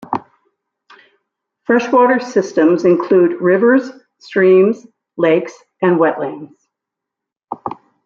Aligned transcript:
Freshwater 1.65 2.19
systems 2.19 2.85
include 2.85 3.39
rivers, 3.39 3.91
streams, 4.17 4.87
lakes, 5.15 5.53
and 5.83 5.99
wetlands. 5.99 6.55